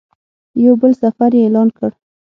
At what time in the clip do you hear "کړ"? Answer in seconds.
1.77-1.91